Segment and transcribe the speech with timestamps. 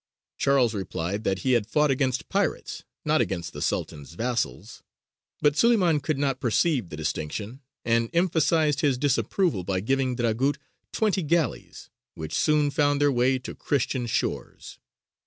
[0.39, 4.81] Charles replied that he had fought against pirates, not against the Sultan's vassals;
[5.43, 10.57] but Suleymān could not perceive the distinction, and emphasized his disapproval by giving Dragut
[10.91, 14.79] twenty galleys, which soon found their way to Christian shores.